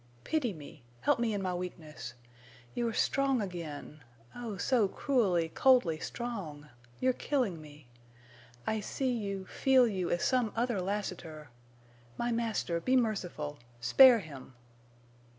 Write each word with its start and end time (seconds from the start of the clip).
Pity 0.23 0.51
me—help 0.51 1.19
me 1.19 1.31
in 1.31 1.43
my 1.43 1.53
weakness. 1.53 2.15
You're 2.73 2.91
strong 2.91 3.39
again—oh, 3.39 4.57
so 4.57 4.87
cruelly, 4.87 5.49
coldly 5.49 5.99
strong! 5.99 6.69
You're 6.99 7.13
killing 7.13 7.61
me. 7.61 7.85
I 8.65 8.79
see 8.79 9.11
you—feel 9.11 9.85
you 9.87 10.09
as 10.09 10.23
some 10.23 10.53
other 10.55 10.81
Lassiter! 10.81 11.49
My 12.17 12.31
master, 12.31 12.79
be 12.79 12.95
merciful—spare 12.95 14.21
him!" 14.21 14.55